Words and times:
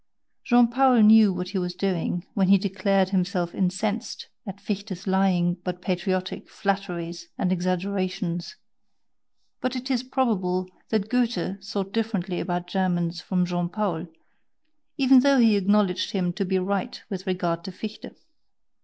Jean 0.43 0.67
Paul 0.67 1.01
knew 1.03 1.31
what 1.31 1.49
he 1.49 1.59
was 1.59 1.75
doing 1.75 2.25
when 2.33 2.47
he 2.47 2.57
declared 2.57 3.09
himself 3.09 3.53
incensed 3.53 4.29
at 4.47 4.59
Fichte's 4.59 5.05
lying 5.05 5.57
but 5.63 5.79
patriotic 5.79 6.49
flatteries 6.49 7.27
and 7.37 7.51
exaggerations, 7.51 8.55
but 9.61 9.75
it 9.75 9.91
is 9.91 10.01
probable 10.01 10.67
that 10.89 11.07
Goethe 11.07 11.61
thought 11.63 11.91
differently 11.93 12.39
about 12.39 12.65
Germans 12.65 13.21
from 13.21 13.45
Jean 13.45 13.69
Paul, 13.69 14.07
even 14.97 15.19
though 15.19 15.37
he 15.37 15.55
acknowledged 15.55 16.13
him 16.13 16.33
to 16.33 16.45
be 16.45 16.57
right 16.57 16.99
with 17.11 17.27
regard 17.27 17.63
to 17.65 17.71
Fichte. 17.71 18.09